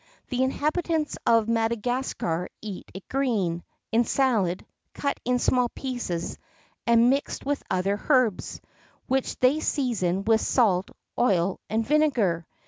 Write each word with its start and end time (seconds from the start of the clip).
The 0.29 0.41
inhabitants 0.41 1.15
of 1.27 1.47
Madagascar 1.47 2.49
eat 2.59 2.89
it 2.91 3.07
green, 3.07 3.63
in 3.91 4.03
salad, 4.03 4.65
cut 4.95 5.19
in 5.25 5.37
small 5.37 5.69
pieces, 5.69 6.39
and 6.87 7.11
mixed 7.11 7.45
with 7.45 7.61
other 7.69 8.01
herbs, 8.09 8.61
which 9.05 9.37
they 9.37 9.59
season 9.59 10.23
with 10.23 10.41
salt, 10.41 10.89
oil, 11.19 11.59
and 11.69 11.85
vinegar. 11.85 12.47